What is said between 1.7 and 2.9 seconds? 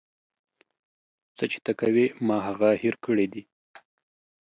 کوې ما هغه